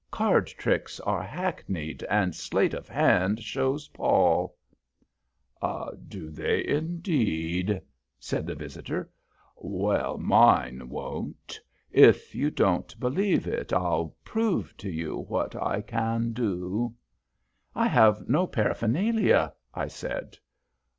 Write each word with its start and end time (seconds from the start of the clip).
Card 0.09 0.47
tricks 0.47 0.99
are 1.01 1.21
hackneyed, 1.21 2.01
and 2.09 2.33
sleight 2.33 2.73
of 2.73 2.87
hand 2.89 3.43
shows 3.43 3.87
pall." 3.89 4.57
"Do 5.61 6.31
they, 6.31 6.65
indeed?" 6.65 7.79
said 8.17 8.47
the 8.47 8.55
visitor. 8.55 9.11
"Well, 9.57 10.17
mine 10.17 10.89
won't. 10.89 11.59
If 11.91 12.33
you 12.33 12.49
don't 12.49 12.99
believe 12.99 13.45
it, 13.45 13.71
I'll 13.71 14.15
prove 14.23 14.75
to 14.77 14.89
you 14.89 15.17
what 15.27 15.55
I 15.55 15.81
can 15.81 16.33
do." 16.33 16.95
"I 17.75 17.87
have 17.87 18.27
no 18.27 18.47
paraphernalia," 18.47 19.53
I 19.71 19.87
said. 19.87 20.35